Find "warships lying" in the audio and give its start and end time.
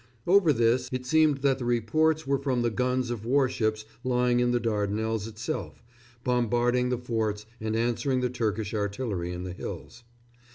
3.23-4.39